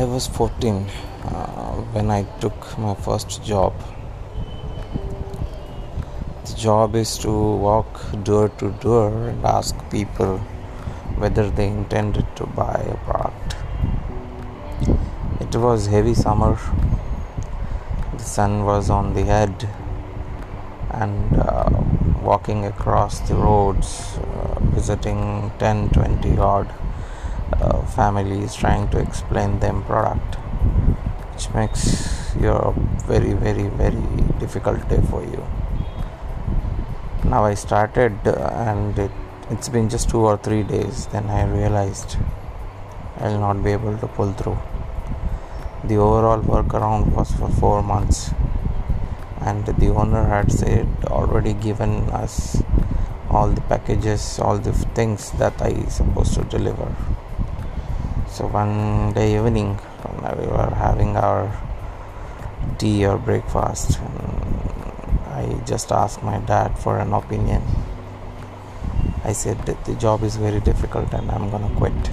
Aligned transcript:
I 0.00 0.04
was 0.04 0.26
14 0.28 0.86
uh, 1.24 1.72
when 1.92 2.10
I 2.10 2.22
took 2.40 2.78
my 2.78 2.94
first 2.94 3.44
job. 3.44 3.74
The 6.46 6.54
job 6.56 6.94
is 6.94 7.18
to 7.18 7.30
walk 7.30 8.00
door 8.24 8.48
to 8.60 8.70
door 8.84 9.28
and 9.28 9.44
ask 9.44 9.74
people 9.90 10.38
whether 11.18 11.50
they 11.50 11.66
intended 11.66 12.24
to 12.36 12.46
buy 12.46 12.80
a 12.94 12.96
product. 13.08 13.56
It 15.38 15.54
was 15.54 15.88
heavy 15.88 16.14
summer. 16.14 16.58
The 18.14 18.24
sun 18.24 18.64
was 18.64 18.88
on 18.88 19.12
the 19.12 19.24
head 19.24 19.68
and 20.92 21.38
uh, 21.38 21.68
walking 22.22 22.64
across 22.64 23.20
the 23.28 23.34
roads, 23.34 24.16
uh, 24.16 24.60
visiting 24.78 25.52
10 25.58 25.90
20 25.90 26.38
odd 26.38 26.79
uh, 27.52 27.82
is 28.44 28.54
trying 28.54 28.88
to 28.90 28.98
explain 28.98 29.58
them 29.60 29.82
product 29.84 30.36
which 31.34 31.52
makes 31.54 32.34
your 32.40 32.74
very 33.06 33.32
very 33.32 33.68
very 33.68 34.06
difficult 34.38 34.88
day 34.88 35.00
for 35.10 35.22
you. 35.22 35.44
Now 37.24 37.44
i 37.44 37.54
started 37.54 38.14
uh, 38.26 38.34
and 38.68 38.98
it, 38.98 39.10
it's 39.50 39.68
been 39.68 39.88
just 39.88 40.10
two 40.10 40.20
or 40.20 40.36
three 40.36 40.62
days 40.62 41.06
then 41.06 41.28
i 41.28 41.44
realized 41.44 42.16
i'll 43.18 43.38
not 43.38 43.62
be 43.62 43.72
able 43.72 43.96
to 43.98 44.06
pull 44.06 44.32
through. 44.32 44.58
The 45.84 45.96
overall 45.96 46.40
workaround 46.40 47.12
was 47.12 47.30
for 47.32 47.48
four 47.48 47.82
months 47.82 48.30
and 49.40 49.64
the 49.64 49.88
owner 49.88 50.24
had 50.26 50.52
said 50.52 50.86
already 51.06 51.54
given 51.54 52.10
us 52.10 52.62
all 53.30 53.48
the 53.48 53.60
packages 53.62 54.38
all 54.38 54.58
the 54.58 54.72
things 54.98 55.30
that 55.32 55.60
i 55.62 55.72
supposed 55.88 56.34
to 56.34 56.44
deliver 56.44 56.88
so 58.30 58.46
one 58.46 59.12
day 59.12 59.36
evening, 59.36 59.78
we 60.38 60.46
were 60.46 60.72
having 60.74 61.16
our 61.16 61.50
tea 62.78 63.04
or 63.04 63.18
breakfast, 63.18 63.98
I 65.26 65.60
just 65.66 65.90
asked 65.90 66.22
my 66.22 66.38
dad 66.38 66.78
for 66.78 66.98
an 66.98 67.12
opinion. 67.12 67.62
I 69.24 69.32
said 69.32 69.58
that 69.66 69.84
the 69.84 69.94
job 69.94 70.22
is 70.22 70.36
very 70.36 70.60
difficult 70.60 71.12
and 71.12 71.30
I'm 71.30 71.50
gonna 71.50 71.74
quit. 71.76 72.10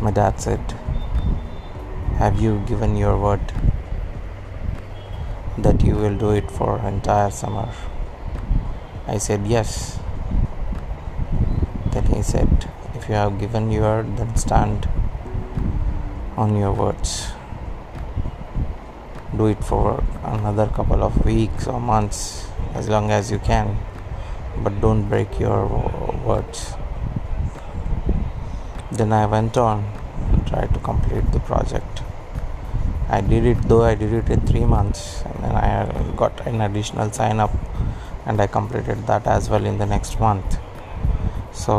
My 0.00 0.10
dad 0.10 0.40
said, 0.40 0.74
Have 2.18 2.40
you 2.40 2.62
given 2.66 2.96
your 2.96 3.16
word 3.16 3.52
that 5.58 5.82
you 5.82 5.94
will 5.94 6.16
do 6.18 6.30
it 6.30 6.50
for 6.50 6.78
entire 6.80 7.30
summer? 7.30 7.72
I 9.06 9.18
said 9.18 9.46
yes. 9.46 9.98
Then 11.96 12.04
he 12.12 12.22
said, 12.22 12.68
If 12.94 13.08
you 13.08 13.14
have 13.14 13.40
given 13.40 13.70
your 13.72 14.02
then 14.02 14.36
stand 14.36 14.86
on 16.36 16.54
your 16.54 16.70
words. 16.70 17.28
Do 19.34 19.46
it 19.46 19.64
for 19.64 20.04
another 20.22 20.66
couple 20.66 21.02
of 21.02 21.24
weeks 21.24 21.66
or 21.66 21.80
months, 21.80 22.48
as 22.74 22.90
long 22.90 23.10
as 23.10 23.30
you 23.30 23.38
can, 23.38 23.78
but 24.58 24.78
don't 24.82 25.08
break 25.08 25.40
your 25.40 25.64
words. 26.22 26.74
Then 28.92 29.14
I 29.14 29.24
went 29.24 29.56
on 29.56 29.90
and 30.32 30.46
tried 30.46 30.74
to 30.74 30.80
complete 30.80 31.32
the 31.32 31.40
project. 31.40 32.02
I 33.08 33.22
did 33.22 33.46
it 33.46 33.62
though 33.70 33.84
I 33.84 33.94
did 33.94 34.12
it 34.12 34.28
in 34.28 34.42
three 34.42 34.66
months, 34.66 35.22
and 35.22 35.42
then 35.42 35.54
I 35.54 36.12
got 36.14 36.46
an 36.46 36.60
additional 36.60 37.10
sign 37.10 37.40
up, 37.40 37.54
and 38.26 38.38
I 38.38 38.46
completed 38.46 39.06
that 39.06 39.26
as 39.26 39.48
well 39.48 39.64
in 39.64 39.78
the 39.78 39.86
next 39.86 40.20
month 40.20 40.58
so 41.64 41.74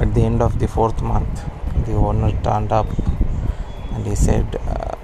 at 0.00 0.14
the 0.14 0.22
end 0.22 0.40
of 0.40 0.58
the 0.58 0.66
fourth 0.66 1.02
month, 1.02 1.44
the 1.86 1.92
owner 1.92 2.32
turned 2.42 2.72
up 2.72 2.86
and 3.92 4.06
he 4.06 4.14
said, 4.14 4.46
uh, 4.66 4.96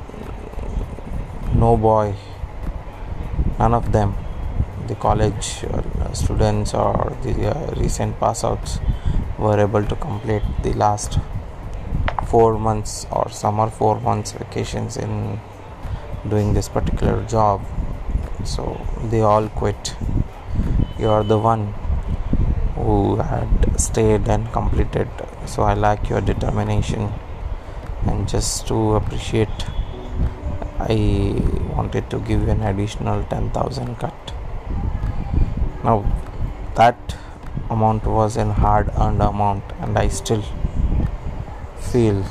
No 1.55 1.77
boy, 1.77 2.15
none 3.59 3.75
of 3.75 3.93
them, 3.93 4.15
the 4.89 4.95
college 4.95 5.65
students 6.15 6.73
or 6.75 7.17
the 7.23 7.55
uh, 7.55 7.75
recent 7.77 8.19
passouts 8.19 8.79
were 9.39 9.59
able 9.61 9.85
to 9.85 9.97
complete 9.97 10.43
the 10.63 10.73
last 10.75 11.19
four 12.27 12.59
months 12.59 13.07
or 13.11 13.29
summer 13.31 13.69
four 13.69 14.01
months 14.01 14.33
vacations 14.33 14.97
in 14.97 15.41
doing 16.29 16.55
this 16.55 16.69
particular 16.69 17.23
job. 17.25 17.63
So 18.45 18.81
they 19.11 19.21
all 19.21 19.49
quit. 19.49 19.95
You 20.99 21.11
are 21.11 21.25
the 21.25 21.39
one 21.39 21.75
who 22.75 23.17
had 23.17 23.81
stayed 23.81 24.29
and 24.29 24.53
completed. 24.53 25.09
So 25.47 25.63
I 25.63 25.75
like 25.75 26.09
your 26.09 26.21
determination. 26.21 27.13
And 28.07 28.29
just 28.29 28.67
to 28.69 28.97
appreciate, 28.97 29.67
I 30.79 31.41
wanted 31.75 32.11
to 32.11 32.19
give 32.19 32.43
you 32.43 32.51
an 32.51 32.63
additional 32.63 33.25
10,000 33.25 33.97
cut. 33.97 34.33
Now, 35.83 36.05
that 36.75 37.17
amount 37.71 38.05
was 38.07 38.37
an 38.37 38.51
hard 38.51 38.91
earned 38.99 39.23
amount, 39.23 39.65
and 39.81 39.97
I 39.99 40.09
still 40.09 40.43
feel 41.79 42.25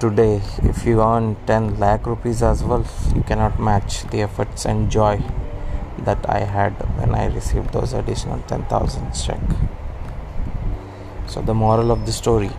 today 0.00 0.40
if 0.62 0.84
you 0.84 1.02
earn 1.02 1.36
10 1.46 1.78
lakh 1.78 2.06
rupees 2.06 2.42
as 2.42 2.64
well, 2.64 2.86
you 3.14 3.22
cannot 3.22 3.60
match 3.60 4.04
the 4.10 4.22
efforts 4.22 4.64
and 4.64 4.90
joy 4.90 5.22
that 6.04 6.28
I 6.28 6.40
had 6.40 6.72
when 6.98 7.14
I 7.14 7.26
received 7.26 7.72
those 7.72 7.92
additional 7.92 8.40
10,000 8.40 9.12
check. 9.12 9.40
So 11.26 11.42
the 11.42 11.54
moral 11.54 11.90
of 11.90 12.06
the 12.06 12.12
story 12.12 12.50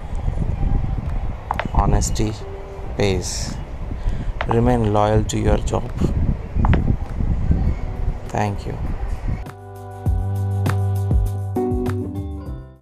honesty 1.74 2.34
pays. 2.98 3.56
Remain 4.48 4.94
loyal 4.94 5.24
to 5.26 5.38
your 5.38 5.58
job. 5.58 5.92
Thank 8.30 8.66
you. 8.66 8.78